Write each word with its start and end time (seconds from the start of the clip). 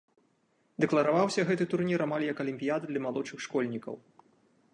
Дэклараваўся 0.85 1.45
гэты 1.49 1.67
турнір 1.75 1.99
амаль 2.07 2.27
як 2.31 2.37
алімпіяда 2.45 2.85
для 2.93 2.99
малодшых 3.09 3.39
школьнікаў. 3.49 3.95